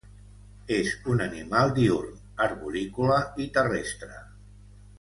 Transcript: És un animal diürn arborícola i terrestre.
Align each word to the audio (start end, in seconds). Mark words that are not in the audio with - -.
És 0.77 0.93
un 1.15 1.21
animal 1.25 1.75
diürn 1.75 2.17
arborícola 2.47 3.21
i 3.47 3.47
terrestre. 3.59 4.19